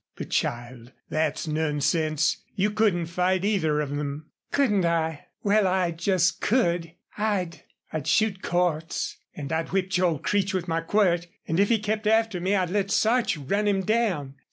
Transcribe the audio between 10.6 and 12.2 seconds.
my quirt. And if he kept